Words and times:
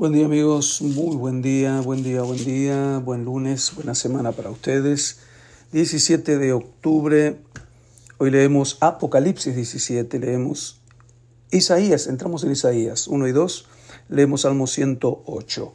Buen 0.00 0.14
día 0.14 0.24
amigos, 0.24 0.80
muy 0.80 1.14
buen 1.14 1.42
día, 1.42 1.82
buen 1.82 2.02
día, 2.02 2.22
buen 2.22 2.42
día, 2.42 3.02
buen 3.04 3.26
lunes, 3.26 3.74
buena 3.74 3.94
semana 3.94 4.32
para 4.32 4.48
ustedes. 4.48 5.18
17 5.72 6.38
de 6.38 6.54
octubre, 6.54 7.36
hoy 8.16 8.30
leemos 8.30 8.78
Apocalipsis 8.80 9.54
17, 9.54 10.18
leemos 10.18 10.80
Isaías, 11.50 12.06
entramos 12.06 12.44
en 12.44 12.52
Isaías 12.52 13.08
1 13.08 13.28
y 13.28 13.32
2, 13.32 13.66
leemos 14.08 14.40
Salmo 14.40 14.66
108. 14.66 15.74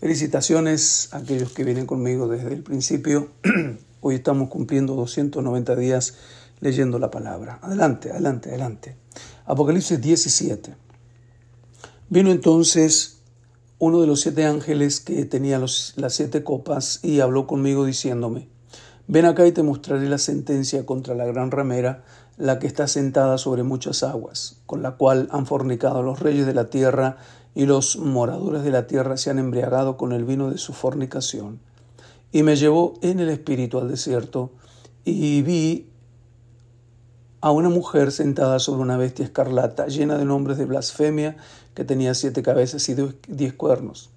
Felicitaciones 0.00 1.10
a 1.12 1.18
aquellos 1.18 1.52
que 1.52 1.62
vienen 1.62 1.84
conmigo 1.84 2.28
desde 2.28 2.54
el 2.54 2.62
principio. 2.62 3.28
Hoy 4.00 4.14
estamos 4.14 4.48
cumpliendo 4.48 4.94
290 4.94 5.76
días 5.76 6.14
leyendo 6.60 6.98
la 6.98 7.10
palabra. 7.10 7.58
Adelante, 7.60 8.10
adelante, 8.10 8.48
adelante. 8.48 8.96
Apocalipsis 9.44 10.00
17. 10.00 10.74
Vino 12.08 12.30
entonces 12.30 13.15
uno 13.78 14.00
de 14.00 14.06
los 14.06 14.20
siete 14.20 14.44
ángeles 14.46 15.00
que 15.00 15.24
tenía 15.24 15.58
las 15.58 15.94
siete 16.08 16.42
copas 16.42 17.00
y 17.02 17.20
habló 17.20 17.46
conmigo 17.46 17.84
diciéndome, 17.84 18.48
ven 19.06 19.26
acá 19.26 19.46
y 19.46 19.52
te 19.52 19.62
mostraré 19.62 20.08
la 20.08 20.18
sentencia 20.18 20.86
contra 20.86 21.14
la 21.14 21.26
gran 21.26 21.50
ramera, 21.50 22.04
la 22.38 22.58
que 22.58 22.66
está 22.66 22.86
sentada 22.88 23.38
sobre 23.38 23.62
muchas 23.62 24.02
aguas, 24.02 24.60
con 24.66 24.82
la 24.82 24.92
cual 24.92 25.28
han 25.30 25.46
fornicado 25.46 26.02
los 26.02 26.20
reyes 26.20 26.46
de 26.46 26.54
la 26.54 26.70
tierra 26.70 27.18
y 27.54 27.66
los 27.66 27.96
moradores 27.96 28.62
de 28.62 28.70
la 28.70 28.86
tierra 28.86 29.16
se 29.16 29.30
han 29.30 29.38
embriagado 29.38 29.96
con 29.96 30.12
el 30.12 30.24
vino 30.24 30.50
de 30.50 30.58
su 30.58 30.72
fornicación. 30.72 31.60
Y 32.32 32.42
me 32.42 32.56
llevó 32.56 32.94
en 33.02 33.20
el 33.20 33.28
espíritu 33.28 33.78
al 33.78 33.88
desierto 33.88 34.52
y 35.04 35.42
vi 35.42 35.90
a 37.46 37.52
una 37.52 37.68
mujer 37.68 38.10
sentada 38.10 38.58
sobre 38.58 38.82
una 38.82 38.96
bestia 38.96 39.24
escarlata, 39.24 39.86
llena 39.86 40.18
de 40.18 40.24
nombres 40.24 40.58
de 40.58 40.64
blasfemia, 40.64 41.36
que 41.74 41.84
tenía 41.84 42.12
siete 42.12 42.42
cabezas 42.42 42.88
y 42.88 42.96
diez 43.28 43.52
cuernos. 43.52 44.10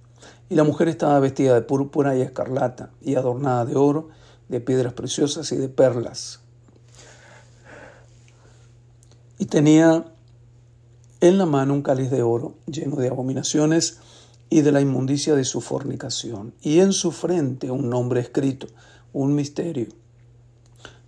Y 0.49 0.55
la 0.55 0.63
mujer 0.63 0.87
estaba 0.87 1.19
vestida 1.19 1.53
de 1.53 1.61
púrpura 1.61 2.17
y 2.17 2.21
escarlata, 2.21 2.89
y 3.03 3.13
adornada 3.13 3.65
de 3.65 3.75
oro, 3.75 4.09
de 4.47 4.61
piedras 4.61 4.93
preciosas 4.93 5.51
y 5.51 5.57
de 5.57 5.69
perlas. 5.69 6.39
Y 9.37 9.45
tenía 9.45 10.05
en 11.21 11.37
la 11.37 11.45
mano 11.45 11.75
un 11.75 11.83
cáliz 11.83 12.09
de 12.09 12.23
oro, 12.23 12.55
lleno 12.65 12.95
de 12.95 13.09
abominaciones 13.09 13.99
y 14.49 14.61
de 14.61 14.71
la 14.71 14.81
inmundicia 14.81 15.35
de 15.35 15.45
su 15.45 15.61
fornicación, 15.61 16.55
y 16.63 16.79
en 16.79 16.93
su 16.93 17.11
frente 17.11 17.69
un 17.69 17.91
nombre 17.91 18.21
escrito, 18.21 18.65
un 19.13 19.35
misterio 19.35 19.98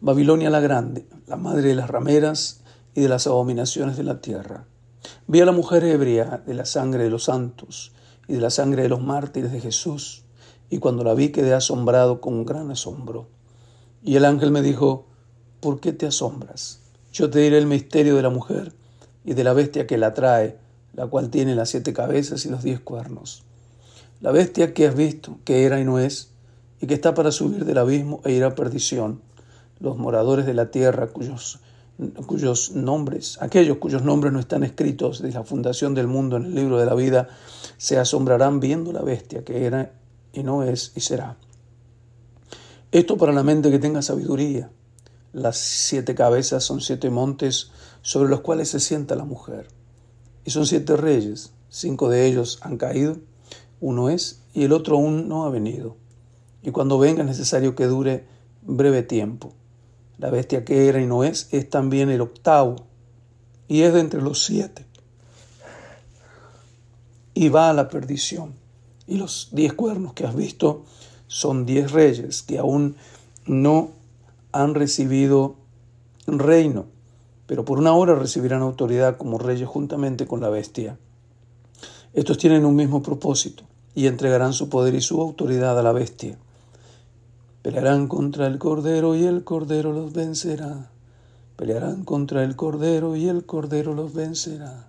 Babilonia 0.04 0.50
la 0.50 0.62
Grande, 0.62 1.06
la 1.28 1.36
madre 1.36 1.68
de 1.70 1.76
las 1.76 1.88
rameras 1.88 2.62
y 2.96 3.02
de 3.02 3.08
las 3.08 3.28
abominaciones 3.28 3.98
de 3.98 4.04
la 4.04 4.20
tierra. 4.20 4.66
Vi 5.28 5.42
a 5.42 5.46
la 5.46 5.52
mujer 5.52 5.84
ebria 5.84 6.42
de 6.44 6.56
la 6.56 6.66
sangre 6.66 7.04
de 7.04 7.12
los 7.12 7.26
santos 7.26 7.92
y 8.28 8.34
de 8.34 8.42
la 8.42 8.50
sangre 8.50 8.82
de 8.82 8.90
los 8.90 9.00
mártires 9.00 9.52
de 9.52 9.60
Jesús, 9.60 10.24
y 10.72 10.80
cuando 10.80 11.04
la 11.04 11.14
vi 11.14 11.30
quedé 11.30 11.54
asombrado 11.54 12.20
con 12.20 12.46
gran 12.46 12.72
asombro. 12.72 13.28
Y 14.02 14.16
el 14.16 14.26
ángel 14.26 14.50
me 14.50 14.64
dijo, 14.64 15.06
¿por 15.60 15.80
qué 15.80 15.94
te 15.94 16.08
asombras? 16.08 16.80
Yo 17.14 17.30
te 17.30 17.38
diré 17.38 17.60
el 17.60 17.68
misterio 17.68 18.16
de 18.16 18.24
la 18.24 18.32
mujer 18.32 18.74
y 19.24 19.36
de 19.36 19.44
la 19.44 19.54
bestia 19.54 19.86
que 19.86 20.00
la 20.00 20.16
trae, 20.16 20.58
la 20.96 21.06
cual 21.06 21.30
tiene 21.30 21.54
las 21.54 21.70
siete 21.70 21.94
cabezas 21.94 22.44
y 22.48 22.50
los 22.50 22.64
diez 22.64 22.80
cuernos. 22.80 23.44
La 24.20 24.32
bestia 24.32 24.74
que 24.74 24.88
has 24.88 24.96
visto, 24.96 25.38
que 25.46 25.64
era 25.64 25.80
y 25.80 25.84
no 25.84 26.00
es, 26.00 26.32
y 26.82 26.88
que 26.88 26.96
está 26.96 27.14
para 27.14 27.32
subir 27.32 27.66
del 27.66 27.78
abismo 27.78 28.20
e 28.26 28.32
ir 28.32 28.44
a 28.44 28.56
perdición 28.56 29.22
los 29.82 29.98
moradores 29.98 30.46
de 30.46 30.54
la 30.54 30.72
tierra 30.72 31.08
cuyos, 31.08 31.60
cuyos 32.26 32.72
nombres, 32.72 33.38
aquellos 33.42 33.78
cuyos 33.78 34.04
nombres 34.04 34.32
no 34.32 34.40
están 34.40 34.64
escritos 34.64 35.22
desde 35.22 35.38
la 35.38 35.44
fundación 35.44 35.94
del 35.94 36.08
mundo 36.08 36.38
en 36.38 36.46
el 36.46 36.56
libro 36.56 36.78
de 36.78 36.86
la 36.86 36.94
vida, 36.94 37.30
se 37.78 37.98
asombrarán 37.98 38.60
viendo 38.60 38.92
la 38.92 39.02
bestia 39.02 39.44
que 39.44 39.66
era 39.66 39.92
y 40.34 40.44
no 40.44 40.64
es 40.64 40.94
y 40.96 41.02
será. 41.02 41.38
Esto 42.92 43.18
para 43.18 43.32
la 43.32 43.44
mente 43.44 43.72
que 43.72 43.80
tenga 43.80 44.02
sabiduría. 44.02 44.70
Las 45.34 45.58
siete 45.58 46.14
cabezas 46.14 46.64
son 46.64 46.82
siete 46.82 47.10
montes 47.10 47.72
sobre 48.02 48.30
los 48.30 48.42
cuales 48.42 48.70
se 48.70 48.80
sienta 48.80 49.16
la 49.16 49.24
mujer. 49.24 49.68
Y 50.44 50.52
son 50.52 50.66
siete 50.66 50.98
reyes, 50.98 51.54
cinco 51.70 52.10
de 52.10 52.28
ellos 52.28 52.60
han 52.62 52.78
caído, 52.78 53.18
uno 53.80 54.10
es 54.10 54.42
y 54.54 54.64
el 54.64 54.74
otro 54.74 54.98
aún 54.98 55.30
no 55.30 55.46
ha 55.46 55.50
venido. 55.50 55.96
Y 56.62 56.72
cuando 56.72 57.00
venga 57.00 57.22
es 57.22 57.28
necesario 57.28 57.76
que 57.76 57.86
dure 57.86 58.26
breve 58.62 59.04
tiempo. 59.04 59.54
La 60.22 60.30
bestia 60.30 60.64
que 60.64 60.88
era 60.88 61.02
y 61.02 61.08
no 61.08 61.24
es 61.24 61.48
es 61.50 61.68
también 61.68 62.12
el 62.12 62.22
octavo 62.22 62.76
y 63.68 63.82
es 63.82 63.92
de 63.92 64.02
entre 64.02 64.22
los 64.22 64.44
siete. 64.46 64.86
Y 67.34 67.50
va 67.50 67.72
a 67.72 67.74
la 67.74 67.90
perdición. 67.90 68.54
Y 69.08 69.18
los 69.18 69.50
diez 69.52 69.74
cuernos 69.74 70.14
que 70.14 70.28
has 70.28 70.36
visto 70.36 70.84
son 71.26 71.66
diez 71.66 71.92
reyes 71.92 72.44
que 72.44 72.60
aún 72.60 72.98
no 73.48 73.90
han 74.52 74.76
recibido 74.76 75.56
reino, 76.28 76.86
pero 77.48 77.66
por 77.66 77.80
una 77.80 77.94
hora 77.94 78.14
recibirán 78.14 78.62
autoridad 78.62 79.18
como 79.18 79.40
reyes 79.40 79.68
juntamente 79.68 80.28
con 80.28 80.40
la 80.40 80.50
bestia. 80.50 81.00
Estos 82.14 82.38
tienen 82.38 82.66
un 82.66 82.76
mismo 82.76 83.02
propósito 83.02 83.64
y 83.96 84.06
entregarán 84.06 84.54
su 84.54 84.70
poder 84.70 84.94
y 84.94 85.02
su 85.02 85.20
autoridad 85.20 85.80
a 85.80 85.84
la 85.84 85.94
bestia 85.94 86.38
Pelearán 87.62 88.08
contra 88.08 88.48
el 88.48 88.58
Cordero 88.58 89.16
y 89.16 89.26
el 89.26 89.44
Cordero 89.44 89.94
los 89.94 90.14
vencerá. 90.14 90.90
Pelearán 91.56 92.04
contra 92.06 92.44
el 92.44 92.56
Cordero 92.56 93.16
y 93.16 93.30
el 93.30 93.46
Cordero 93.46 93.94
los 93.94 94.16
vencerá. 94.16 94.88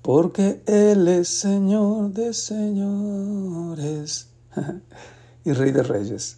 Porque 0.00 0.62
Él 0.66 1.08
es 1.08 1.26
Señor 1.26 2.12
de 2.12 2.32
señores 2.32 4.28
y 5.44 5.52
Rey 5.52 5.72
de 5.72 5.82
reyes. 5.82 6.36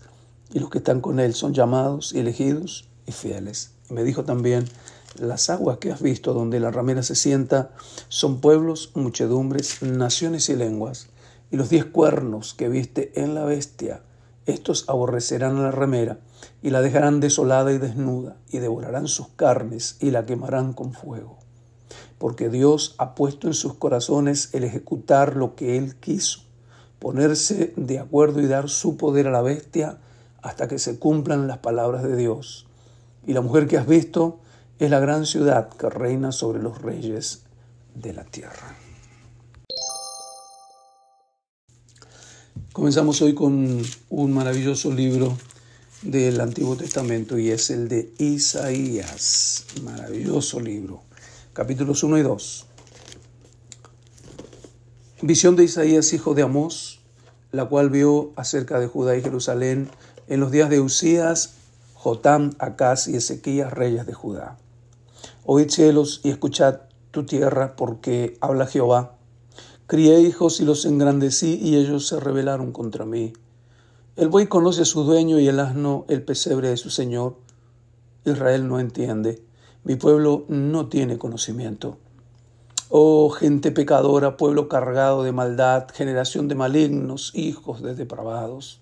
Y 0.54 0.60
los 0.60 0.70
que 0.70 0.78
están 0.78 1.02
con 1.02 1.20
Él 1.20 1.34
son 1.34 1.52
llamados 1.52 2.14
elegidos 2.14 2.88
y 3.04 3.12
fieles. 3.12 3.72
Y 3.90 3.92
me 3.92 4.02
dijo 4.02 4.24
también, 4.24 4.64
las 5.18 5.50
aguas 5.50 5.76
que 5.76 5.92
has 5.92 6.00
visto 6.00 6.32
donde 6.32 6.58
la 6.58 6.70
ramera 6.70 7.02
se 7.02 7.16
sienta 7.16 7.72
son 8.08 8.40
pueblos, 8.40 8.92
muchedumbres, 8.94 9.82
naciones 9.82 10.48
y 10.48 10.56
lenguas. 10.56 11.08
Y 11.50 11.56
los 11.58 11.68
diez 11.68 11.84
cuernos 11.84 12.54
que 12.54 12.70
viste 12.70 13.12
en 13.20 13.34
la 13.34 13.44
bestia 13.44 14.00
estos 14.46 14.88
aborrecerán 14.88 15.58
a 15.58 15.62
la 15.62 15.70
remera 15.70 16.18
y 16.62 16.70
la 16.70 16.80
dejarán 16.80 17.20
desolada 17.20 17.72
y 17.72 17.78
desnuda 17.78 18.36
y 18.48 18.58
devorarán 18.58 19.08
sus 19.08 19.28
carnes 19.28 19.96
y 20.00 20.12
la 20.12 20.24
quemarán 20.24 20.72
con 20.72 20.92
fuego. 20.92 21.38
Porque 22.18 22.48
Dios 22.48 22.94
ha 22.98 23.14
puesto 23.14 23.48
en 23.48 23.54
sus 23.54 23.74
corazones 23.74 24.50
el 24.54 24.64
ejecutar 24.64 25.36
lo 25.36 25.54
que 25.54 25.76
Él 25.76 25.96
quiso, 25.96 26.40
ponerse 26.98 27.74
de 27.76 27.98
acuerdo 27.98 28.40
y 28.40 28.46
dar 28.46 28.68
su 28.68 28.96
poder 28.96 29.26
a 29.26 29.32
la 29.32 29.42
bestia 29.42 29.98
hasta 30.42 30.68
que 30.68 30.78
se 30.78 30.98
cumplan 30.98 31.48
las 31.48 31.58
palabras 31.58 32.04
de 32.04 32.16
Dios. 32.16 32.66
Y 33.26 33.32
la 33.32 33.40
mujer 33.40 33.66
que 33.66 33.76
has 33.76 33.86
visto 33.86 34.38
es 34.78 34.90
la 34.90 35.00
gran 35.00 35.26
ciudad 35.26 35.68
que 35.70 35.90
reina 35.90 36.32
sobre 36.32 36.62
los 36.62 36.80
reyes 36.80 37.42
de 37.94 38.12
la 38.12 38.24
tierra. 38.24 38.85
Comenzamos 42.76 43.22
hoy 43.22 43.34
con 43.34 43.80
un 44.10 44.32
maravilloso 44.34 44.92
libro 44.92 45.34
del 46.02 46.38
Antiguo 46.42 46.76
Testamento 46.76 47.38
y 47.38 47.50
es 47.50 47.70
el 47.70 47.88
de 47.88 48.12
Isaías. 48.18 49.64
Maravilloso 49.82 50.60
libro. 50.60 51.00
Capítulos 51.54 52.02
1 52.02 52.18
y 52.18 52.22
2. 52.22 52.66
Visión 55.22 55.56
de 55.56 55.64
Isaías, 55.64 56.12
hijo 56.12 56.34
de 56.34 56.42
Amós, 56.42 57.00
la 57.50 57.64
cual 57.64 57.88
vio 57.88 58.32
acerca 58.36 58.78
de 58.78 58.88
Judá 58.88 59.16
y 59.16 59.22
Jerusalén 59.22 59.88
en 60.28 60.40
los 60.40 60.50
días 60.50 60.68
de 60.68 60.80
Usías, 60.80 61.54
Jotam, 61.94 62.52
Acaz 62.58 63.08
y 63.08 63.16
Ezequías, 63.16 63.72
reyes 63.72 64.04
de 64.04 64.12
Judá. 64.12 64.58
Oíd 65.46 65.70
cielos 65.70 66.20
y 66.24 66.28
escuchad 66.28 66.80
tu 67.10 67.24
tierra, 67.24 67.74
porque 67.74 68.36
habla 68.42 68.66
Jehová 68.66 69.15
Crié 69.88 70.18
hijos 70.20 70.60
y 70.60 70.64
los 70.64 70.84
engrandecí 70.84 71.60
y 71.62 71.76
ellos 71.76 72.08
se 72.08 72.18
rebelaron 72.18 72.72
contra 72.72 73.04
mí. 73.04 73.32
El 74.16 74.28
buey 74.28 74.48
conoce 74.48 74.82
a 74.82 74.84
su 74.84 75.04
dueño 75.04 75.38
y 75.38 75.46
el 75.46 75.60
asno 75.60 76.06
el 76.08 76.24
pesebre 76.24 76.70
de 76.70 76.76
su 76.76 76.90
señor. 76.90 77.36
Israel 78.24 78.66
no 78.66 78.80
entiende, 78.80 79.44
mi 79.84 79.94
pueblo 79.94 80.44
no 80.48 80.88
tiene 80.88 81.18
conocimiento. 81.18 81.98
Oh 82.88 83.30
gente 83.30 83.70
pecadora, 83.70 84.36
pueblo 84.36 84.68
cargado 84.68 85.22
de 85.22 85.30
maldad, 85.30 85.86
generación 85.94 86.48
de 86.48 86.56
malignos, 86.56 87.30
hijos 87.36 87.80
de 87.80 87.94
depravados. 87.94 88.80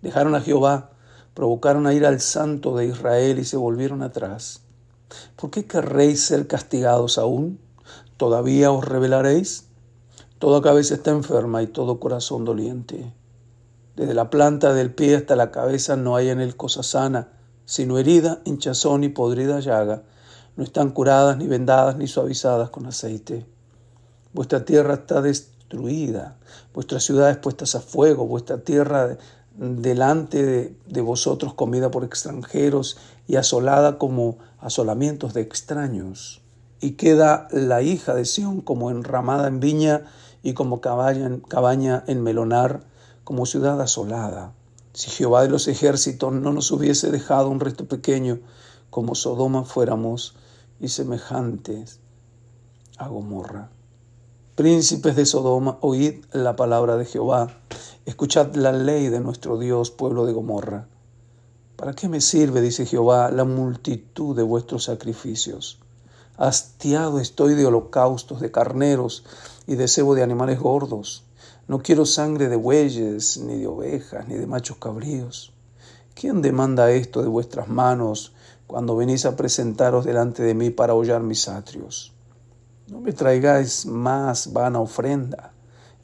Dejaron 0.00 0.34
a 0.34 0.40
Jehová, 0.40 0.92
provocaron 1.34 1.86
a 1.86 1.92
ir 1.92 2.06
al 2.06 2.20
santo 2.20 2.74
de 2.74 2.86
Israel 2.86 3.38
y 3.38 3.44
se 3.44 3.58
volvieron 3.58 4.02
atrás. 4.02 4.62
¿Por 5.36 5.50
qué 5.50 5.66
querréis 5.66 6.24
ser 6.24 6.46
castigados 6.46 7.18
aún? 7.18 7.58
¿Todavía 8.16 8.70
os 8.70 8.86
rebelaréis? 8.86 9.67
Toda 10.38 10.62
cabeza 10.62 10.94
está 10.94 11.10
enferma 11.10 11.62
y 11.62 11.66
todo 11.66 11.98
corazón 11.98 12.44
doliente. 12.44 13.12
Desde 13.96 14.14
la 14.14 14.30
planta 14.30 14.72
del 14.72 14.94
pie 14.94 15.16
hasta 15.16 15.34
la 15.34 15.50
cabeza 15.50 15.96
no 15.96 16.14
hay 16.14 16.28
en 16.28 16.40
él 16.40 16.54
cosa 16.54 16.84
sana, 16.84 17.32
sino 17.64 17.98
herida, 17.98 18.40
hinchazón 18.44 19.02
y 19.02 19.08
podrida 19.08 19.58
llaga. 19.58 20.04
No 20.56 20.62
están 20.62 20.90
curadas, 20.90 21.38
ni 21.38 21.48
vendadas, 21.48 21.96
ni 21.96 22.06
suavizadas 22.06 22.70
con 22.70 22.86
aceite. 22.86 23.46
Vuestra 24.32 24.64
tierra 24.64 24.94
está 24.94 25.22
destruida, 25.22 26.36
vuestras 26.72 27.02
ciudades 27.02 27.36
puestas 27.38 27.74
a 27.74 27.80
fuego, 27.80 28.24
vuestra 28.24 28.58
tierra 28.58 29.18
delante 29.56 30.44
de, 30.44 30.76
de, 30.86 31.00
vosotros 31.00 31.54
comida 31.54 31.90
por 31.90 32.04
extranjeros 32.04 32.96
y 33.26 33.34
asolada 33.34 33.98
como 33.98 34.38
asolamientos 34.60 35.34
de 35.34 35.40
extraños. 35.40 36.42
Y 36.80 36.92
queda 36.92 37.48
la 37.50 37.82
hija 37.82 38.14
de 38.14 38.24
Sión 38.24 38.60
como 38.60 38.92
enramada 38.92 39.48
en 39.48 39.58
viña 39.58 40.04
y 40.42 40.54
como 40.54 40.80
cabaña, 40.80 41.38
cabaña 41.48 42.04
en 42.06 42.22
melonar, 42.22 42.82
como 43.24 43.46
ciudad 43.46 43.80
asolada. 43.80 44.52
Si 44.92 45.10
Jehová 45.10 45.42
de 45.42 45.50
los 45.50 45.68
ejércitos 45.68 46.32
no 46.32 46.52
nos 46.52 46.70
hubiese 46.70 47.10
dejado 47.10 47.50
un 47.50 47.60
resto 47.60 47.86
pequeño, 47.86 48.40
como 48.90 49.14
Sodoma 49.14 49.64
fuéramos 49.64 50.34
y 50.80 50.88
semejantes 50.88 52.00
a 52.96 53.08
Gomorra. 53.08 53.70
Príncipes 54.54 55.14
de 55.14 55.26
Sodoma, 55.26 55.78
oíd 55.82 56.24
la 56.32 56.56
palabra 56.56 56.96
de 56.96 57.04
Jehová, 57.04 57.60
escuchad 58.06 58.54
la 58.54 58.72
ley 58.72 59.08
de 59.08 59.20
nuestro 59.20 59.58
Dios, 59.58 59.90
pueblo 59.90 60.26
de 60.26 60.32
Gomorra. 60.32 60.88
¿Para 61.76 61.92
qué 61.92 62.08
me 62.08 62.20
sirve, 62.20 62.60
dice 62.60 62.86
Jehová, 62.86 63.30
la 63.30 63.44
multitud 63.44 64.34
de 64.34 64.42
vuestros 64.42 64.84
sacrificios? 64.84 65.78
Hastiado 66.40 67.18
estoy 67.18 67.56
de 67.56 67.66
holocaustos, 67.66 68.40
de 68.40 68.52
carneros 68.52 69.24
y 69.66 69.74
de 69.74 69.88
cebo 69.88 70.14
de 70.14 70.22
animales 70.22 70.60
gordos. 70.60 71.24
No 71.66 71.80
quiero 71.80 72.06
sangre 72.06 72.48
de 72.48 72.54
bueyes, 72.54 73.38
ni 73.38 73.58
de 73.58 73.66
ovejas, 73.66 74.28
ni 74.28 74.36
de 74.36 74.46
machos 74.46 74.76
cabríos. 74.76 75.52
¿Quién 76.14 76.40
demanda 76.40 76.92
esto 76.92 77.22
de 77.22 77.28
vuestras 77.28 77.66
manos 77.66 78.34
cuando 78.68 78.94
venís 78.94 79.26
a 79.26 79.34
presentaros 79.34 80.04
delante 80.04 80.44
de 80.44 80.54
mí 80.54 80.70
para 80.70 80.94
hollar 80.94 81.24
mis 81.24 81.48
atrios? 81.48 82.12
No 82.86 83.00
me 83.00 83.12
traigáis 83.12 83.84
más 83.84 84.52
vana 84.52 84.78
ofrenda. 84.78 85.52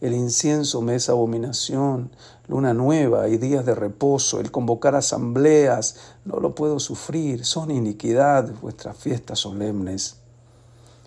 El 0.00 0.14
incienso 0.14 0.82
me 0.82 0.96
es 0.96 1.08
abominación, 1.08 2.10
luna 2.48 2.74
nueva 2.74 3.28
y 3.28 3.38
días 3.38 3.64
de 3.64 3.76
reposo, 3.76 4.40
el 4.40 4.50
convocar 4.50 4.96
asambleas, 4.96 5.94
no 6.24 6.40
lo 6.40 6.56
puedo 6.56 6.80
sufrir, 6.80 7.44
son 7.44 7.70
iniquidad 7.70 8.52
vuestras 8.60 8.96
fiestas 8.96 9.38
solemnes. 9.38 10.23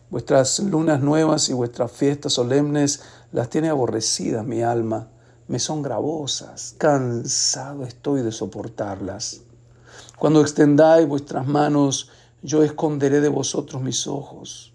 Vuestras 0.10 0.60
lunas 0.60 1.02
nuevas 1.02 1.50
y 1.50 1.54
vuestras 1.54 1.92
fiestas 1.92 2.32
solemnes 2.32 3.02
las 3.34 3.50
tiene 3.50 3.68
aborrecidas 3.68 4.46
mi 4.46 4.62
alma, 4.62 5.10
me 5.50 5.60
son 5.60 5.82
gravosas, 5.82 6.76
cansado 6.78 7.84
estoy 7.84 8.22
de 8.22 8.32
soportarlas. 8.32 9.42
Cuando 10.18 10.42
extendáis 10.42 11.08
vuestras 11.08 11.46
manos, 11.46 12.10
yo 12.42 12.64
esconderé 12.64 13.20
de 13.20 13.28
vosotros 13.28 13.82
mis 13.82 14.08
ojos. 14.08 14.74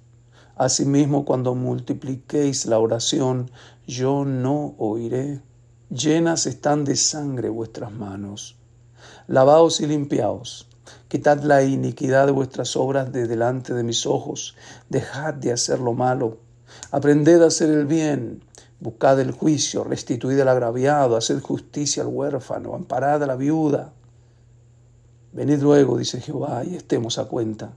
Asimismo, 0.55 1.25
cuando 1.25 1.55
multipliquéis 1.55 2.67
la 2.67 2.78
oración, 2.78 3.50
yo 3.87 4.26
no 4.26 4.75
oiré. 4.76 5.40
Llenas 5.88 6.46
están 6.46 6.85
de 6.85 6.96
sangre 6.96 7.49
vuestras 7.49 7.90
manos. 7.90 8.56
Lavaos 9.28 9.81
y 9.81 9.87
limpiaos. 9.87 10.69
Quitad 11.08 11.43
la 11.43 11.62
iniquidad 11.62 12.26
de 12.26 12.32
vuestras 12.32 12.76
obras 12.76 13.12
de 13.12 13.26
delante 13.26 13.75
de 13.75 13.84
mis 13.84 14.06
ojos. 14.06 14.56
Dejad 14.88 15.34
de 15.34 15.52
hacer 15.52 15.79
lo 15.79 15.93
malo. 15.93 16.38
Aprended 16.90 17.43
a 17.43 17.46
hacer 17.46 17.70
el 17.70 17.87
bien. 17.87 18.43
Buscad 18.81 19.20
el 19.20 19.31
juicio, 19.31 19.84
restituid 19.84 20.40
al 20.40 20.49
agraviado, 20.49 21.17
haced 21.17 21.40
justicia 21.40 22.02
al 22.02 22.08
huérfano, 22.08 22.75
amparad 22.75 23.23
a 23.23 23.26
la 23.26 23.37
viuda. 23.37 23.93
Venid 25.32 25.61
luego, 25.62 25.96
dice 25.96 26.20
Jehová, 26.20 26.64
y 26.64 26.75
estemos 26.75 27.19
a 27.19 27.26
cuenta. 27.26 27.75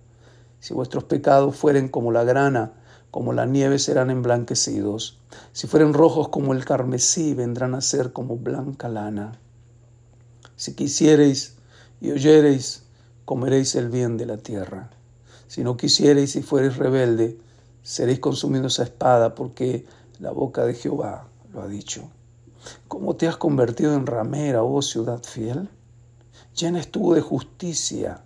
Si 0.59 0.73
vuestros 0.73 1.03
pecados 1.03 1.55
fueren 1.55 1.89
como 1.89 2.11
la 2.11 2.23
grana, 2.23 2.73
como 3.11 3.33
la 3.33 3.45
nieve 3.45 3.77
serán 3.77 4.09
emblanquecidos. 4.09 5.19
Si 5.53 5.67
fueren 5.67 5.93
rojos 5.93 6.29
como 6.29 6.53
el 6.53 6.65
carmesí, 6.65 7.33
vendrán 7.33 7.75
a 7.75 7.81
ser 7.81 8.11
como 8.11 8.35
blanca 8.35 8.89
lana. 8.89 9.39
Si 10.55 10.73
quisiereis 10.73 11.55
y 12.01 12.11
oyereis, 12.11 12.84
comeréis 13.25 13.75
el 13.75 13.89
bien 13.89 14.17
de 14.17 14.25
la 14.25 14.37
tierra. 14.37 14.89
Si 15.47 15.63
no 15.63 15.77
quisiereis 15.77 16.35
y 16.35 16.41
fuereis 16.41 16.77
rebelde, 16.77 17.37
seréis 17.83 18.19
consumidos 18.19 18.79
a 18.79 18.83
espada, 18.83 19.35
porque 19.35 19.85
la 20.19 20.31
boca 20.31 20.65
de 20.65 20.73
Jehová 20.73 21.27
lo 21.53 21.61
ha 21.61 21.67
dicho. 21.67 22.09
¿Cómo 22.87 23.15
te 23.15 23.27
has 23.27 23.37
convertido 23.37 23.93
en 23.93 24.07
ramera, 24.07 24.63
oh 24.63 24.81
ciudad 24.81 25.21
fiel? 25.23 25.69
Llena 26.55 26.79
estuvo 26.79 27.13
de 27.13 27.21
justicia 27.21 28.23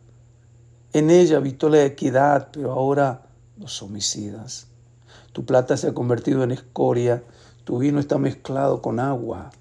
en 0.91 1.11
ella 1.11 1.37
habitó 1.37 1.69
la 1.69 1.85
equidad, 1.85 2.49
pero 2.51 2.71
ahora 2.71 3.27
los 3.57 3.83
homicidas. 3.83 4.65
Tu 5.33 5.45
plata 5.45 5.77
se 5.77 5.87
ha 5.87 5.93
convertido 5.93 6.43
en 6.43 6.49
escoria, 6.49 7.23
tu 7.63 7.77
vino 7.77 7.99
está 7.99 8.17
mezclado 8.17 8.81
con 8.81 8.99
agua. 8.99 9.51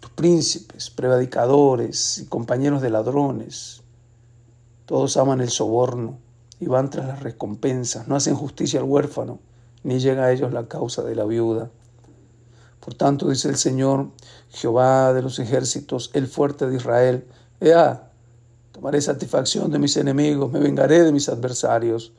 Tus 0.00 0.10
príncipes, 0.10 0.90
predicadores 0.90 2.18
y 2.18 2.26
compañeros 2.26 2.82
de 2.82 2.90
ladrones, 2.90 3.79
todos 4.90 5.16
aman 5.16 5.40
el 5.40 5.50
soborno 5.50 6.18
y 6.58 6.66
van 6.66 6.90
tras 6.90 7.06
las 7.06 7.22
recompensas, 7.22 8.08
no 8.08 8.16
hacen 8.16 8.34
justicia 8.34 8.80
al 8.80 8.86
huérfano, 8.86 9.38
ni 9.84 10.00
llega 10.00 10.24
a 10.24 10.32
ellos 10.32 10.52
la 10.52 10.66
causa 10.66 11.04
de 11.04 11.14
la 11.14 11.24
viuda. 11.26 11.70
Por 12.80 12.94
tanto, 12.94 13.28
dice 13.28 13.48
el 13.48 13.56
Señor, 13.56 14.08
Jehová 14.48 15.12
de 15.12 15.22
los 15.22 15.38
ejércitos, 15.38 16.10
el 16.12 16.26
fuerte 16.26 16.66
de 16.66 16.74
Israel, 16.74 17.24
Ea, 17.60 18.10
Tomaré 18.72 19.00
satisfacción 19.00 19.70
de 19.70 19.78
mis 19.78 19.96
enemigos, 19.96 20.50
me 20.50 20.58
vengaré 20.58 21.04
de 21.04 21.12
mis 21.12 21.28
adversarios 21.28 22.12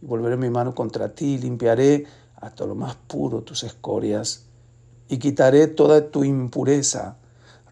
y 0.00 0.06
volveré 0.06 0.38
mi 0.38 0.48
mano 0.48 0.74
contra 0.74 1.14
ti, 1.14 1.36
limpiaré 1.36 2.06
hasta 2.36 2.64
lo 2.64 2.74
más 2.74 2.96
puro 2.96 3.42
tus 3.42 3.62
escorias 3.62 4.46
y 5.06 5.18
quitaré 5.18 5.66
toda 5.66 6.10
tu 6.10 6.24
impureza. 6.24 7.18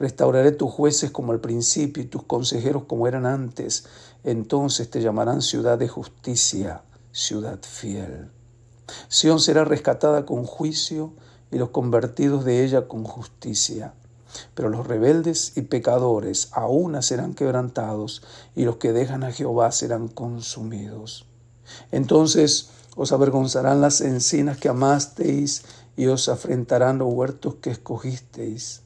Restauraré 0.04 0.52
tus 0.52 0.70
jueces 0.70 1.10
como 1.10 1.32
al 1.32 1.40
principio 1.40 2.02
y 2.02 2.06
tus 2.06 2.24
consejeros 2.24 2.84
como 2.84 3.08
eran 3.08 3.24
antes. 3.24 3.86
Entonces 4.22 4.90
te 4.90 5.00
llamarán 5.00 5.40
ciudad 5.40 5.78
de 5.78 5.88
justicia, 5.88 6.82
ciudad 7.10 7.58
fiel. 7.62 8.30
Sión 9.08 9.40
será 9.40 9.64
rescatada 9.64 10.26
con 10.26 10.44
juicio 10.44 11.14
y 11.50 11.56
los 11.56 11.70
convertidos 11.70 12.44
de 12.44 12.64
ella 12.64 12.86
con 12.86 13.04
justicia. 13.04 13.94
Pero 14.52 14.68
los 14.68 14.86
rebeldes 14.86 15.56
y 15.56 15.62
pecadores 15.62 16.50
aún 16.52 17.02
serán 17.02 17.32
quebrantados, 17.32 18.20
y 18.54 18.66
los 18.66 18.76
que 18.76 18.92
dejan 18.92 19.24
a 19.24 19.32
Jehová 19.32 19.72
serán 19.72 20.08
consumidos. 20.08 21.24
Entonces 21.92 22.68
os 22.94 23.10
avergonzarán 23.12 23.80
las 23.80 24.02
encinas 24.02 24.58
que 24.58 24.68
amasteis, 24.68 25.62
y 25.96 26.08
os 26.08 26.28
afrentarán 26.28 26.98
los 26.98 27.10
huertos 27.10 27.54
que 27.54 27.70
escogisteis, 27.70 28.83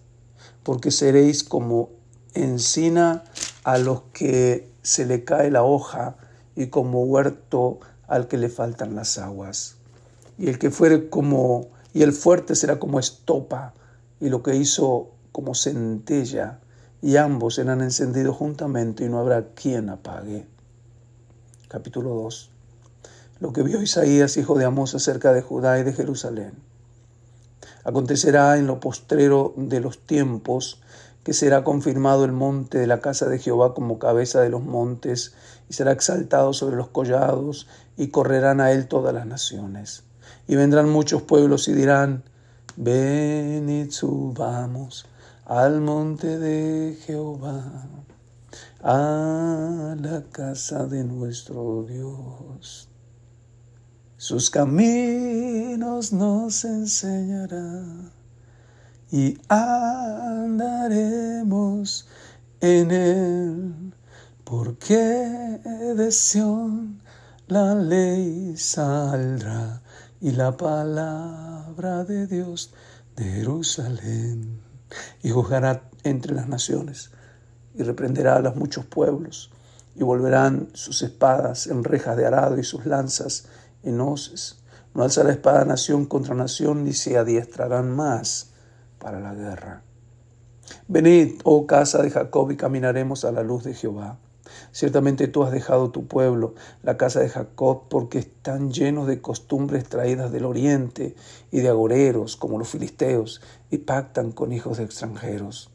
porque 0.68 0.90
seréis 0.90 1.44
como 1.44 1.88
encina 2.34 3.24
a 3.64 3.78
los 3.78 4.02
que 4.12 4.70
se 4.82 5.06
le 5.06 5.24
cae 5.24 5.50
la 5.50 5.62
hoja, 5.62 6.16
y 6.56 6.66
como 6.66 7.04
huerto 7.04 7.80
al 8.06 8.28
que 8.28 8.36
le 8.36 8.50
faltan 8.50 8.94
las 8.94 9.16
aguas. 9.16 9.76
Y 10.36 10.50
el 10.50 10.58
que 10.58 10.70
fuere 10.70 11.08
como, 11.08 11.68
y 11.94 12.02
el 12.02 12.12
fuerte 12.12 12.54
será 12.54 12.78
como 12.78 13.00
estopa, 13.00 13.72
y 14.20 14.28
lo 14.28 14.42
que 14.42 14.56
hizo 14.56 15.08
como 15.32 15.54
centella, 15.54 16.58
y 17.00 17.16
ambos 17.16 17.54
serán 17.54 17.80
encendidos 17.80 18.36
juntamente 18.36 19.06
y 19.06 19.08
no 19.08 19.20
habrá 19.20 19.46
quien 19.54 19.88
apague. 19.88 20.44
Capítulo 21.68 22.10
2. 22.10 22.50
Lo 23.40 23.54
que 23.54 23.62
vio 23.62 23.80
Isaías, 23.80 24.36
hijo 24.36 24.58
de 24.58 24.66
Amós, 24.66 24.94
acerca 24.94 25.32
de 25.32 25.40
Judá 25.40 25.78
y 25.78 25.84
de 25.84 25.94
Jerusalén. 25.94 26.67
Acontecerá 27.88 28.58
en 28.58 28.66
lo 28.66 28.80
postrero 28.80 29.54
de 29.56 29.80
los 29.80 29.98
tiempos 30.04 30.78
que 31.24 31.32
será 31.32 31.64
confirmado 31.64 32.26
el 32.26 32.32
monte 32.32 32.76
de 32.76 32.86
la 32.86 33.00
casa 33.00 33.30
de 33.30 33.38
Jehová 33.38 33.72
como 33.72 33.98
cabeza 33.98 34.42
de 34.42 34.50
los 34.50 34.62
montes, 34.62 35.32
y 35.70 35.72
será 35.72 35.92
exaltado 35.92 36.52
sobre 36.52 36.76
los 36.76 36.88
collados, 36.88 37.66
y 37.96 38.08
correrán 38.08 38.60
a 38.60 38.72
él 38.72 38.88
todas 38.88 39.14
las 39.14 39.24
naciones. 39.24 40.02
Y 40.46 40.56
vendrán 40.56 40.90
muchos 40.90 41.22
pueblos 41.22 41.66
y 41.68 41.72
dirán, 41.72 42.24
ven 42.76 43.70
y 43.70 43.90
subamos 43.90 45.06
al 45.46 45.80
monte 45.80 46.36
de 46.38 46.94
Jehová, 47.06 47.86
a 48.82 49.96
la 49.98 50.24
casa 50.30 50.84
de 50.84 51.04
nuestro 51.04 51.86
Dios. 51.88 52.87
Sus 54.20 54.50
caminos 54.50 56.12
nos 56.12 56.64
enseñará 56.64 57.84
y 59.12 59.38
andaremos 59.48 60.88
en 62.60 62.90
él, 62.90 63.92
porque 64.42 64.96
de 64.96 66.10
Sión 66.10 67.00
la 67.46 67.76
ley 67.76 68.56
saldrá 68.56 69.82
y 70.20 70.32
la 70.32 70.56
palabra 70.56 72.02
de 72.02 72.26
Dios 72.26 72.74
de 73.14 73.22
Jerusalén. 73.22 74.60
Y 75.22 75.30
juzgará 75.30 75.88
entre 76.02 76.34
las 76.34 76.48
naciones 76.48 77.12
y 77.72 77.84
reprenderá 77.84 78.34
a 78.34 78.40
los 78.40 78.56
muchos 78.56 78.84
pueblos 78.84 79.52
y 79.94 80.02
volverán 80.02 80.70
sus 80.74 81.02
espadas 81.02 81.68
en 81.68 81.84
rejas 81.84 82.16
de 82.16 82.26
arado 82.26 82.58
y 82.58 82.64
sus 82.64 82.84
lanzas 82.84 83.46
en 83.82 84.00
hoces. 84.00 84.62
No 84.94 85.02
alzará 85.02 85.30
espada 85.30 85.64
nación 85.64 86.06
contra 86.06 86.34
nación, 86.34 86.84
ni 86.84 86.92
se 86.92 87.18
adiestrarán 87.18 87.94
más 87.94 88.50
para 88.98 89.20
la 89.20 89.34
guerra. 89.34 89.82
Venid, 90.86 91.40
oh 91.44 91.66
casa 91.66 92.02
de 92.02 92.10
Jacob, 92.10 92.50
y 92.50 92.56
caminaremos 92.56 93.24
a 93.24 93.32
la 93.32 93.42
luz 93.42 93.64
de 93.64 93.74
Jehová. 93.74 94.18
Ciertamente 94.72 95.28
tú 95.28 95.44
has 95.44 95.52
dejado 95.52 95.90
tu 95.90 96.06
pueblo, 96.06 96.54
la 96.82 96.96
casa 96.96 97.20
de 97.20 97.28
Jacob, 97.28 97.82
porque 97.88 98.18
están 98.18 98.72
llenos 98.72 99.06
de 99.06 99.20
costumbres 99.20 99.84
traídas 99.84 100.32
del 100.32 100.44
oriente 100.44 101.14
y 101.50 101.60
de 101.60 101.68
agoreros, 101.68 102.36
como 102.36 102.58
los 102.58 102.68
filisteos, 102.68 103.40
y 103.70 103.78
pactan 103.78 104.32
con 104.32 104.52
hijos 104.52 104.78
de 104.78 104.84
extranjeros. 104.84 105.70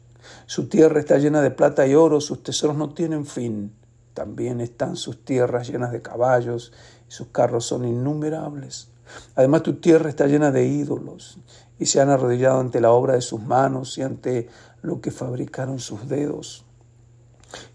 Su 0.46 0.68
tierra 0.68 1.00
está 1.00 1.18
llena 1.18 1.42
de 1.42 1.50
plata 1.50 1.86
y 1.86 1.94
oro, 1.94 2.20
sus 2.20 2.42
tesoros 2.42 2.76
no 2.76 2.94
tienen 2.94 3.26
fin. 3.26 3.72
También 4.14 4.60
están 4.60 4.96
sus 4.96 5.24
tierras 5.24 5.68
llenas 5.68 5.92
de 5.92 6.02
caballos, 6.02 6.72
sus 7.14 7.28
carros 7.28 7.64
son 7.64 7.84
innumerables. 7.84 8.88
Además 9.36 9.62
tu 9.62 9.74
tierra 9.74 10.08
está 10.08 10.26
llena 10.26 10.50
de 10.50 10.66
ídolos, 10.66 11.38
y 11.78 11.86
se 11.86 12.00
han 12.00 12.10
arrodillado 12.10 12.60
ante 12.60 12.80
la 12.80 12.90
obra 12.90 13.14
de 13.14 13.20
sus 13.20 13.40
manos 13.40 13.98
y 13.98 14.02
ante 14.02 14.48
lo 14.82 15.00
que 15.00 15.10
fabricaron 15.10 15.78
sus 15.78 16.08
dedos. 16.08 16.64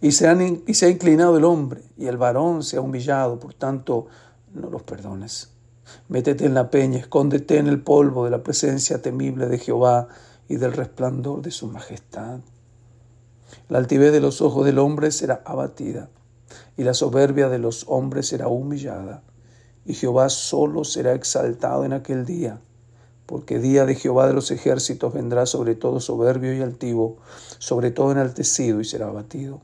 Y 0.01 0.11
se, 0.11 0.63
y 0.67 0.73
se 0.73 0.85
ha 0.85 0.89
inclinado 0.89 1.37
el 1.37 1.45
hombre, 1.45 1.83
y 1.97 2.07
el 2.07 2.17
varón 2.17 2.63
se 2.63 2.77
ha 2.77 2.81
humillado, 2.81 3.39
por 3.39 3.53
tanto, 3.53 4.07
no 4.53 4.69
los 4.69 4.83
perdones. 4.83 5.51
Métete 6.07 6.45
en 6.45 6.53
la 6.53 6.69
peña, 6.69 6.99
escóndete 6.99 7.57
en 7.57 7.67
el 7.67 7.81
polvo 7.81 8.25
de 8.25 8.31
la 8.31 8.43
presencia 8.43 9.01
temible 9.01 9.47
de 9.47 9.57
Jehová 9.57 10.07
y 10.47 10.57
del 10.57 10.73
resplandor 10.73 11.41
de 11.41 11.51
su 11.51 11.67
majestad. 11.67 12.39
La 13.69 13.77
altivez 13.77 14.11
de 14.11 14.19
los 14.19 14.41
ojos 14.41 14.65
del 14.65 14.79
hombre 14.79 15.11
será 15.11 15.41
abatida, 15.45 16.09
y 16.77 16.83
la 16.83 16.93
soberbia 16.93 17.49
de 17.49 17.59
los 17.59 17.85
hombres 17.87 18.27
será 18.27 18.47
humillada, 18.47 19.23
y 19.89 19.95
Jehová 19.95 20.29
solo 20.29 20.83
será 20.85 21.13
exaltado 21.13 21.83
en 21.83 21.93
aquel 21.93 22.25
día 22.25 22.61
porque 23.29 23.59
día 23.59 23.85
de 23.85 23.93
Jehová 23.93 24.25
de 24.25 24.33
los 24.33 24.49
ejércitos 24.49 25.13
vendrá 25.13 25.45
sobre 25.45 25.75
todo 25.75 25.99
soberbio 25.99 26.51
y 26.51 26.61
altivo, 26.61 27.17
sobre 27.59 27.91
todo 27.91 28.11
enaltecido 28.11 28.81
y 28.81 28.85
será 28.85 29.05
abatido, 29.05 29.61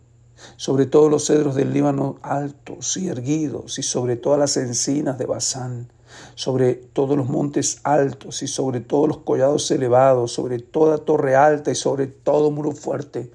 sobre 0.55 0.85
todos 0.85 1.09
los 1.09 1.25
cedros 1.25 1.55
del 1.55 1.73
Líbano 1.73 2.17
altos 2.21 2.95
y 2.95 3.07
erguidos, 3.07 3.79
y 3.79 3.81
sobre 3.81 4.17
todas 4.17 4.37
las 4.37 4.55
encinas 4.57 5.17
de 5.17 5.25
Basán, 5.25 5.91
sobre 6.35 6.75
todos 6.75 7.17
los 7.17 7.27
montes 7.27 7.79
altos 7.81 8.43
y 8.43 8.47
sobre 8.47 8.81
todos 8.81 9.07
los 9.07 9.17
collados 9.17 9.71
elevados, 9.71 10.31
sobre 10.31 10.59
toda 10.59 10.99
torre 10.99 11.35
alta 11.35 11.71
y 11.71 11.75
sobre 11.75 12.05
todo 12.05 12.51
muro 12.51 12.71
fuerte, 12.71 13.31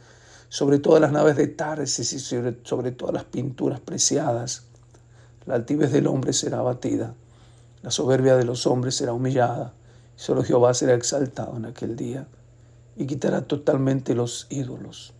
sobre 0.48 0.78
todas 0.78 1.00
las 1.00 1.10
naves 1.10 1.36
de 1.36 1.48
Tarsis 1.48 2.12
y 2.12 2.20
sobre 2.20 2.92
todas 2.92 3.14
las 3.14 3.24
pinturas 3.24 3.80
preciadas. 3.80 4.69
La 5.50 5.56
altivez 5.56 5.90
del 5.90 6.06
hombre 6.06 6.32
será 6.32 6.60
abatida, 6.60 7.14
la 7.82 7.90
soberbia 7.90 8.36
de 8.36 8.44
los 8.44 8.68
hombres 8.68 8.94
será 8.94 9.12
humillada 9.12 9.74
Solo 10.20 10.44
Jehová 10.44 10.74
será 10.74 10.92
exaltado 10.92 11.56
en 11.56 11.64
aquel 11.64 11.96
día 11.96 12.28
y 12.94 13.06
quitará 13.06 13.48
totalmente 13.48 14.14
los 14.14 14.46
ídolos. 14.50 15.12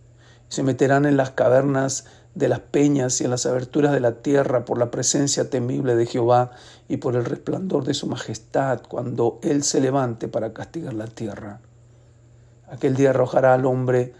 Se 0.47 0.61
meterán 0.61 1.05
en 1.05 1.17
las 1.17 1.31
cavernas 1.31 2.05
de 2.33 2.47
las 2.47 2.59
peñas 2.59 3.19
y 3.19 3.25
en 3.25 3.31
las 3.31 3.47
aberturas 3.47 3.91
de 3.91 3.99
la 3.99 4.21
tierra 4.21 4.63
por 4.63 4.77
la 4.77 4.89
presencia 4.91 5.49
temible 5.49 5.95
de 5.95 6.05
Jehová 6.05 6.51
y 6.87 6.97
por 6.97 7.17
el 7.17 7.25
resplandor 7.25 7.83
de 7.83 7.95
su 7.95 8.05
majestad 8.05 8.83
cuando 8.87 9.39
Él 9.41 9.63
se 9.63 9.81
levante 9.81 10.29
para 10.29 10.53
castigar 10.53 10.93
la 10.93 11.07
tierra. 11.07 11.59
Aquel 12.69 12.95
día 12.95 13.09
arrojará 13.09 13.55
al 13.55 13.65
hombre, 13.65 14.13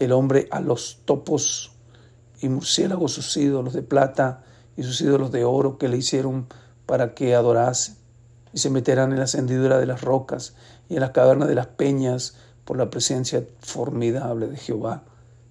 el 0.00 0.10
hombre 0.10 0.48
a 0.50 0.60
los 0.60 1.02
topos 1.06 1.72
y 2.40 2.50
murciélagos 2.50 3.12
sus 3.12 3.36
ídolos 3.38 3.74
de 3.74 3.82
plata 3.82 4.42
y 4.78 4.84
sus 4.84 5.00
ídolos 5.00 5.32
de 5.32 5.44
oro 5.44 5.76
que 5.76 5.88
le 5.88 5.96
hicieron 5.96 6.46
para 6.86 7.12
que 7.12 7.34
adorase 7.34 7.96
y 8.52 8.58
se 8.58 8.70
meterán 8.70 9.12
en 9.12 9.18
la 9.18 9.26
hendidura 9.30 9.78
de 9.78 9.86
las 9.86 10.02
rocas 10.02 10.54
y 10.88 10.94
en 10.94 11.00
las 11.00 11.10
cavernas 11.10 11.48
de 11.48 11.56
las 11.56 11.66
peñas 11.66 12.36
por 12.64 12.78
la 12.78 12.88
presencia 12.88 13.44
formidable 13.58 14.46
de 14.46 14.56
Jehová 14.56 15.02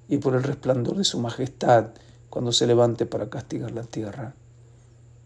y 0.08 0.20
por 0.20 0.34
el 0.34 0.44
resplandor 0.44 0.96
de 0.96 1.04
su 1.04 1.20
majestad 1.20 1.88
cuando 2.30 2.54
se 2.54 2.68
levante 2.68 3.06
para 3.06 3.30
castigar 3.30 3.72
la 3.72 3.84
tierra. 3.84 4.34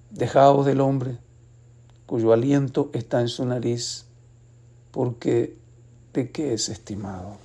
Dejaos 0.09 0.65
del 0.65 0.81
hombre 0.81 1.19
cuyo 2.07 2.33
aliento 2.33 2.89
está 2.93 3.21
en 3.21 3.29
su 3.29 3.45
nariz, 3.45 4.05
porque 4.89 5.55
de 6.11 6.31
qué 6.31 6.53
es 6.53 6.69
estimado. 6.69 7.37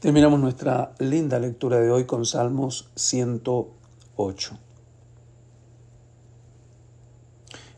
Terminamos 0.00 0.38
nuestra 0.38 0.92
linda 1.00 1.40
lectura 1.40 1.80
de 1.80 1.90
hoy 1.90 2.04
con 2.04 2.24
Salmos 2.24 2.88
108. 2.94 4.56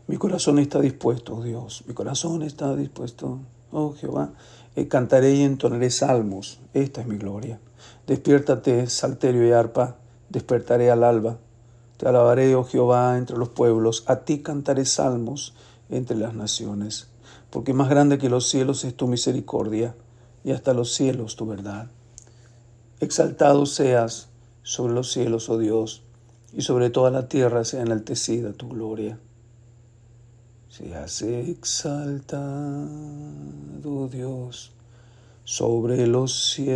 Mi 0.05 0.17
corazón 0.17 0.59
está 0.59 0.79
dispuesto, 0.79 1.41
Dios, 1.41 1.83
mi 1.87 1.95
corazón 1.95 2.43
está 2.43 2.75
dispuesto, 2.75 3.39
oh 3.71 3.95
Jehová. 3.95 4.33
Eh, 4.75 4.87
cantaré 4.87 5.33
y 5.33 5.41
entonaré 5.41 5.89
salmos, 5.89 6.59
esta 6.75 7.01
es 7.01 7.07
mi 7.07 7.17
gloria. 7.17 7.59
Despiértate, 8.05 8.85
salterio 8.85 9.47
y 9.47 9.51
arpa, 9.53 9.95
despertaré 10.29 10.91
al 10.91 11.03
alba. 11.03 11.39
Te 11.97 12.07
alabaré, 12.07 12.53
oh 12.53 12.65
Jehová, 12.65 13.17
entre 13.17 13.35
los 13.35 13.49
pueblos, 13.49 14.03
a 14.05 14.17
ti 14.17 14.43
cantaré 14.43 14.85
salmos 14.85 15.55
entre 15.89 16.17
las 16.17 16.35
naciones, 16.35 17.07
porque 17.49 17.73
más 17.73 17.89
grande 17.89 18.19
que 18.19 18.29
los 18.29 18.47
cielos 18.47 18.83
es 18.83 18.95
tu 18.95 19.07
misericordia, 19.07 19.95
y 20.43 20.51
hasta 20.51 20.75
los 20.75 20.93
cielos 20.93 21.35
tu 21.35 21.47
verdad. 21.47 21.89
Exaltado 23.01 23.65
seas 23.65 24.29
sobre 24.63 24.93
los 24.93 25.11
cielos, 25.11 25.49
oh 25.49 25.57
Dios, 25.57 26.03
y 26.53 26.61
sobre 26.61 26.89
toda 26.89 27.11
la 27.11 27.27
tierra 27.27 27.65
sea 27.65 27.81
enaltecida 27.81 28.53
tu 28.53 28.69
gloria 28.69 29.19
se 30.71 30.95
hace 30.95 31.51
exaltado 31.51 32.47
Dios 34.07 34.71
sobre 35.43 36.07
los 36.07 36.53
cielos, 36.53 36.71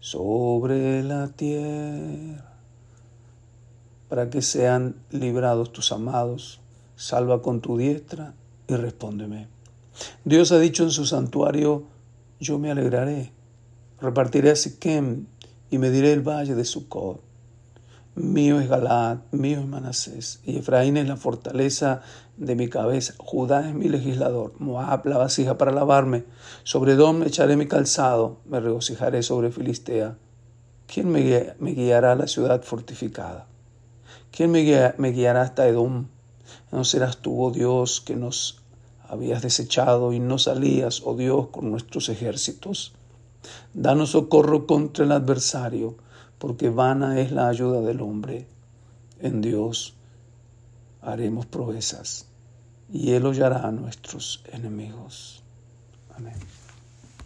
sobre 0.00 1.04
la 1.04 1.28
tierra, 1.28 2.52
para 4.08 4.28
que 4.28 4.42
sean 4.42 4.96
librados 5.12 5.72
tus 5.72 5.92
amados. 5.92 6.58
Salva 6.96 7.42
con 7.42 7.60
tu 7.60 7.78
diestra 7.78 8.34
y 8.66 8.74
respóndeme. 8.74 9.46
Dios 10.24 10.50
ha 10.50 10.58
dicho 10.58 10.82
en 10.82 10.90
su 10.90 11.06
santuario, 11.06 11.84
yo 12.40 12.58
me 12.58 12.72
alegraré, 12.72 13.30
repartiré 14.04 14.50
a 14.50 14.56
Siquem 14.56 15.26
y 15.70 15.78
mediré 15.78 16.12
el 16.12 16.20
valle 16.20 16.54
de 16.54 16.64
Sucot 16.64 17.20
Mío 18.16 18.60
es 18.60 18.68
Galaad, 18.68 19.18
mío 19.32 19.58
es 19.58 19.66
Manasés, 19.66 20.38
y 20.44 20.58
Efraín 20.58 20.96
es 20.96 21.08
la 21.08 21.16
fortaleza 21.16 22.02
de 22.36 22.54
mi 22.54 22.68
cabeza, 22.68 23.14
Judá 23.18 23.68
es 23.68 23.74
mi 23.74 23.88
legislador, 23.88 24.52
Moab 24.60 25.04
la 25.06 25.18
vasija 25.18 25.58
para 25.58 25.72
lavarme, 25.72 26.24
sobre 26.62 26.94
Dom 26.94 27.24
echaré 27.24 27.56
mi 27.56 27.66
calzado, 27.66 28.38
me 28.44 28.60
regocijaré 28.60 29.24
sobre 29.24 29.50
Filistea. 29.50 30.16
¿Quién 30.86 31.10
me, 31.10 31.56
guiará 31.72 32.12
a 32.12 32.14
la 32.14 32.28
ciudad 32.28 32.62
fortificada? 32.62 33.48
¿Quién 34.30 34.52
me, 34.52 34.94
me 34.96 35.10
guiará 35.10 35.42
hasta 35.42 35.66
Edom? 35.66 36.06
¿No 36.70 36.84
serás 36.84 37.16
tú, 37.16 37.42
oh 37.42 37.50
Dios, 37.50 38.00
que 38.00 38.14
nos 38.14 38.62
habías 39.08 39.42
desechado 39.42 40.12
y 40.12 40.20
no 40.20 40.38
salías, 40.38 41.02
oh 41.04 41.16
Dios, 41.16 41.48
con 41.48 41.68
nuestros 41.68 42.08
ejércitos? 42.08 42.94
Danos 43.72 44.10
socorro 44.10 44.66
contra 44.66 45.04
el 45.04 45.12
adversario 45.12 45.96
porque 46.38 46.70
vana 46.70 47.20
es 47.20 47.32
la 47.32 47.48
ayuda 47.48 47.80
del 47.80 48.00
hombre. 48.00 48.46
En 49.20 49.40
Dios 49.40 49.94
haremos 51.00 51.46
proezas 51.46 52.26
y 52.92 53.12
Él 53.12 53.26
hollará 53.26 53.66
a 53.66 53.72
nuestros 53.72 54.42
enemigos. 54.52 55.42
Amén. 56.16 56.34